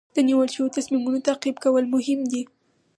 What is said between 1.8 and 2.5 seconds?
مهم دي.